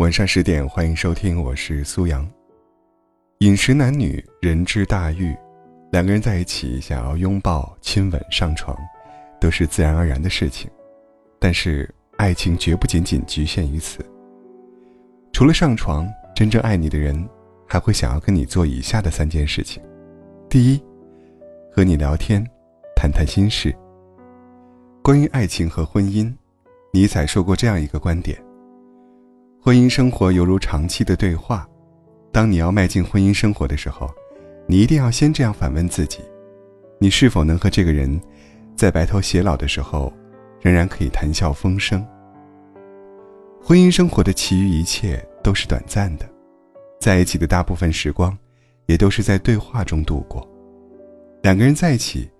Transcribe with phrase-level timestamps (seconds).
[0.00, 2.26] 晚上十点，欢迎收听，我是苏阳。
[3.40, 5.36] 饮食男女，人之大欲，
[5.92, 8.74] 两个人在一起，想要拥抱、亲吻、上床，
[9.38, 10.70] 都是自然而然的事情。
[11.38, 14.02] 但是，爱情绝不仅仅局限于此。
[15.34, 17.28] 除了上床，真正爱你的人，
[17.68, 19.82] 还会想要跟你做以下的三件事情：
[20.48, 20.82] 第一，
[21.70, 22.42] 和你聊天，
[22.96, 23.76] 谈谈心事。
[25.02, 26.32] 关于爱情和婚姻，
[26.90, 28.42] 尼采说过这样一个观点：
[29.62, 31.68] 婚姻生活犹如长期的对话。
[32.32, 34.10] 当你要迈进婚姻生活的时候，
[34.66, 36.20] 你一定要先这样反问自己：
[36.98, 38.18] 你是否能和这个人，
[38.74, 40.10] 在白头偕老的时候，
[40.62, 42.02] 仍然可以谈笑风生？
[43.62, 46.26] 婚姻生活的其余一切都是短暂的，
[46.98, 48.34] 在一起的大部分时光，
[48.86, 50.48] 也都是在对话中度过。
[51.42, 52.30] 两个人在一起，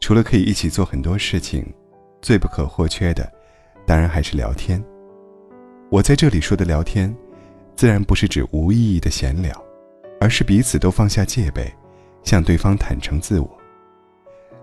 [0.00, 1.62] 除了可以一起做很多事情，
[2.22, 3.30] 最不可或缺的，
[3.86, 4.82] 当然还是聊天。
[5.90, 7.14] 我在这里说的聊天。
[7.74, 9.50] 自然不是指无意义的闲聊，
[10.20, 11.72] 而是彼此都放下戒备，
[12.22, 13.50] 向对方坦诚自我，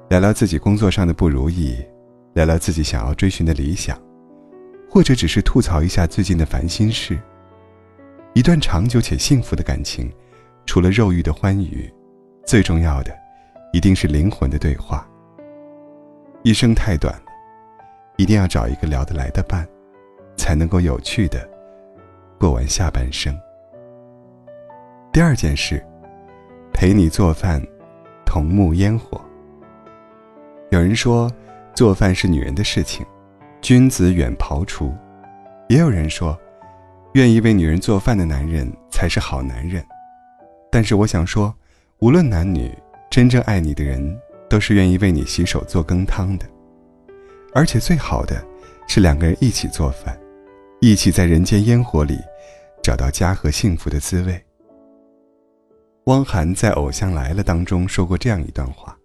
[0.08, 1.76] 聊聊自己工作上的不如意，
[2.34, 4.00] 聊聊自己想要追寻的理想，
[4.88, 7.18] 或者只是吐槽一下最近的烦心事。
[8.34, 10.14] 一段长久且幸福的感情，
[10.68, 11.92] 除了肉欲的欢愉，
[12.46, 13.12] 最重要的，
[13.74, 15.10] 一定是灵魂的对话。
[16.44, 17.26] 一生太短了，
[18.16, 19.68] 一定要找一个聊得来的伴，
[20.38, 21.48] 才能够有趣的。
[22.40, 23.36] 过完下半生。
[25.12, 25.84] 第二件事，
[26.72, 27.62] 陪你做饭，
[28.24, 29.20] 同沐烟火。
[30.70, 31.32] 有人说，
[31.74, 33.06] 做饭是女人的事情，
[33.62, 34.94] 君子远庖厨。
[35.68, 36.38] 也有人说，
[37.14, 39.84] 愿意为女人做饭的男人才是好男人。
[40.72, 41.52] 但是我想说，
[42.00, 42.72] 无论男女，
[43.10, 46.46] 真正爱你的人都是愿意为你洗手做羹汤的。
[47.56, 48.46] 而且最好的，
[48.88, 50.16] 是两个人一起做饭。
[50.80, 52.20] 一起在人间烟火里，
[52.84, 54.40] 找到家和幸福的滋味。
[56.06, 58.96] 汪涵在《偶像来了》当中说过这样一段话：“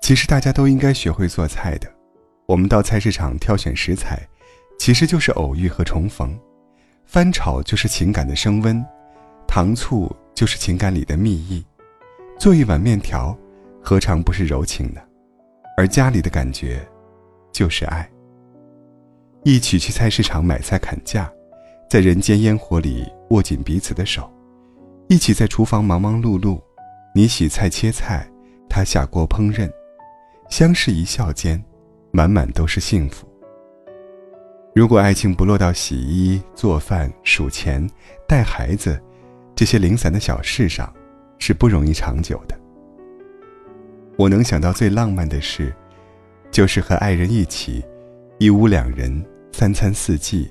[0.00, 1.86] 其实大家都应该学会做菜的。
[2.46, 4.26] 我们到菜市场挑选食材，
[4.78, 6.30] 其实就是偶遇和重逢；
[7.04, 8.82] 翻炒就是情感的升温，
[9.46, 11.62] 糖醋就是情感里的蜜意。
[12.38, 13.36] 做一碗面条，
[13.82, 15.00] 何尝不是柔情呢？
[15.76, 16.80] 而家里的感觉，
[17.52, 18.10] 就是爱。”
[19.42, 21.32] 一起去菜市场买菜砍价，
[21.88, 24.30] 在人间烟火里握紧彼此的手，
[25.08, 26.60] 一起在厨房忙忙碌碌，
[27.14, 28.30] 你洗菜切菜，
[28.68, 29.70] 他下锅烹饪，
[30.50, 31.62] 相视一笑间，
[32.10, 33.26] 满满都是幸福。
[34.74, 37.88] 如果爱情不落到洗衣、做饭、数钱、
[38.28, 39.00] 带孩子
[39.56, 40.92] 这些零散的小事上，
[41.38, 42.54] 是不容易长久的。
[44.18, 45.74] 我能想到最浪漫的事，
[46.50, 47.82] 就是和爱人一起。
[48.38, 49.22] 一屋两人，
[49.52, 50.50] 三餐四季，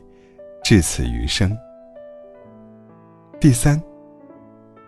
[0.63, 1.57] 至此余生。
[3.39, 3.81] 第三，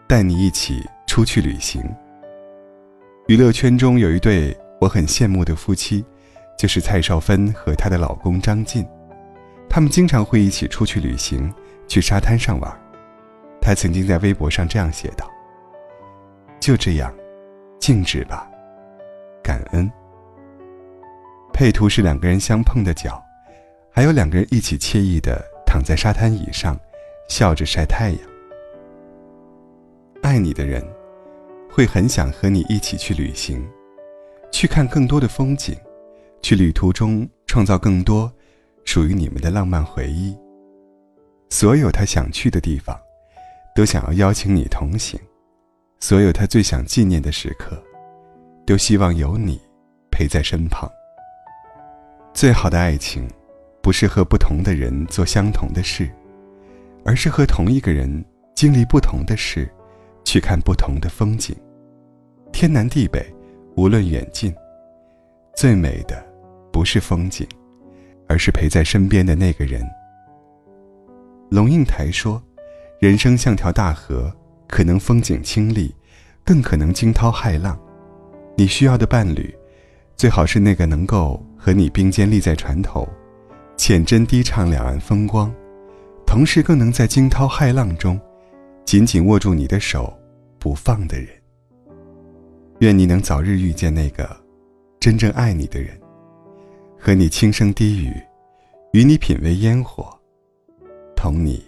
[0.07, 1.83] 带你一起出去旅行。
[3.27, 6.05] 娱乐圈中有一对我很羡慕的夫妻，
[6.57, 8.85] 就是蔡少芬和她的老公张晋。
[9.69, 11.51] 他们经常会一起出去旅行，
[11.87, 12.79] 去沙滩上玩。
[13.61, 15.25] 他曾经在微博上这样写道
[16.59, 17.13] ：“就这样，
[17.79, 18.49] 静止吧，
[19.41, 19.89] 感恩。”
[21.53, 23.23] 配图是两个人相碰的脚，
[23.93, 26.79] 还有两个人一起惬意的躺在沙滩椅上，
[27.27, 28.19] 笑着晒太阳。
[30.21, 30.81] 爱你的人，
[31.69, 33.61] 会很想和你一起去旅行，
[34.49, 35.75] 去看更多的风景，
[36.41, 38.31] 去旅途中创造更多
[38.85, 40.37] 属于你们的浪漫回忆。
[41.49, 42.97] 所有他想去的地方，
[43.75, 45.19] 都想要邀请你同行；
[45.99, 47.77] 所有他最想纪念的时刻，
[48.65, 49.59] 都希望有你
[50.09, 50.89] 陪在身旁。
[52.33, 53.27] 最好的爱情，
[53.81, 56.09] 不是和不同的人做相同的事，
[57.03, 58.23] 而是和同一个人
[58.55, 59.69] 经历不同的事，
[60.23, 61.55] 去看不同的风景。
[62.51, 63.25] 天南地北，
[63.75, 64.53] 无论远近，
[65.55, 66.23] 最美的
[66.71, 67.47] 不是风景，
[68.27, 69.81] 而是陪在身边的那个人。
[71.49, 72.41] 龙应台说
[72.99, 74.31] ：“人生像条大河，
[74.67, 75.93] 可能风景清丽，
[76.45, 77.79] 更可能惊涛骇浪。
[78.55, 79.53] 你需要的伴侣，
[80.15, 83.07] 最好是那个能够。”和你并肩立在船头，
[83.81, 85.51] 浅斟低唱两岸风光，
[86.23, 88.21] 同时更能在惊涛骇浪中，
[88.85, 90.15] 紧紧握住你的手
[90.59, 91.29] 不放的人。
[92.77, 94.29] 愿你能早日遇见那个
[94.99, 95.99] 真正爱你的人，
[96.99, 98.13] 和你轻声低语，
[98.93, 100.15] 与你品味烟火，
[101.15, 101.67] 同你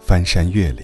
[0.00, 0.82] 翻山越岭。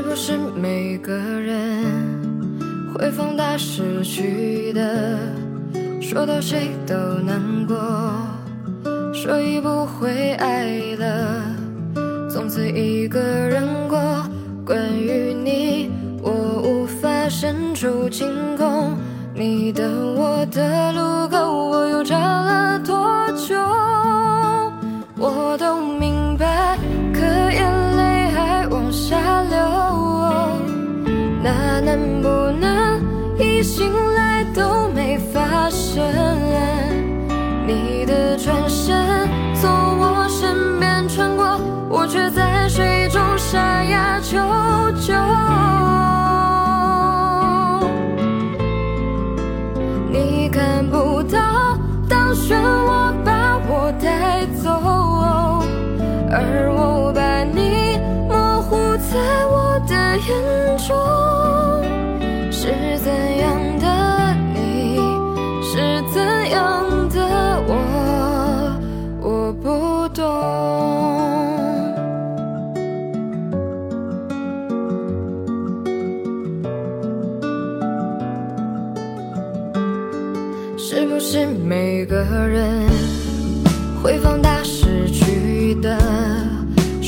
[0.00, 1.84] 是不是每个人
[2.94, 5.18] 会放大失去的？
[6.00, 7.76] 说到谁都难过，
[9.12, 11.42] 所以不会爱了，
[12.30, 14.00] 从此一个人过。
[14.64, 15.90] 关于你，
[16.22, 16.32] 我
[16.64, 18.26] 无法伸出晴
[18.56, 18.96] 空。
[19.34, 19.86] 你的
[20.16, 21.36] 我的路口，
[33.80, 36.89] 醒来都没发生？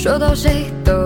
[0.02, 1.01] 说到谁都。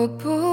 [0.00, 0.49] 我不